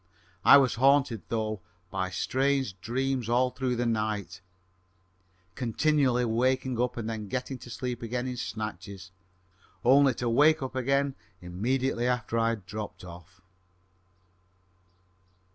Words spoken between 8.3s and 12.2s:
snatches, only to wake up again immediately